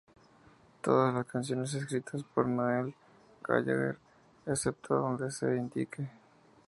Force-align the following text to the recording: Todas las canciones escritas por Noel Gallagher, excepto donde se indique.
Todas 0.81 1.13
las 1.13 1.27
canciones 1.27 1.75
escritas 1.75 2.23
por 2.23 2.47
Noel 2.47 2.95
Gallagher, 3.43 3.99
excepto 4.47 4.95
donde 4.95 5.29
se 5.29 5.55
indique. 5.55 6.09